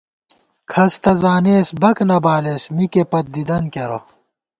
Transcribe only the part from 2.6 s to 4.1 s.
مِکے پت دِدَن کېرہ